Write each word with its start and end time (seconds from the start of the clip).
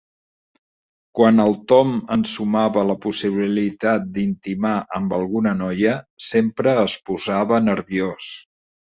Quan 1.17 1.41
el 1.41 1.51
Tom 1.71 1.89
ensumava 2.15 2.85
la 2.91 2.95
possibilitat 3.03 4.07
d'intimar 4.15 4.71
amb 4.99 5.13
alguna 5.17 5.53
noia 5.59 5.93
sempre 6.29 6.73
es 6.85 6.97
posava 7.11 7.61
nerviós. 7.67 8.31